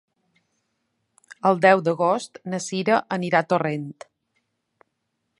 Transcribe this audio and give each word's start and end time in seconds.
El 1.49 1.59
deu 1.65 1.83
d'agost 1.87 2.39
na 2.53 2.59
Sira 2.67 2.97
anirà 3.19 3.43
a 3.45 3.47
Torrent. 3.53 3.85